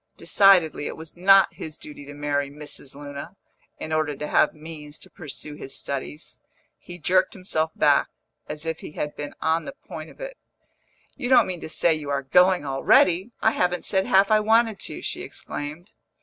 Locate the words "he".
6.79-6.97, 8.79-8.93